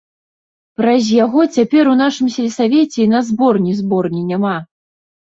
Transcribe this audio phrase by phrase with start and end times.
[0.79, 4.55] Праз яго цяпер у нашым сельсавеце і на зборні зборні няма.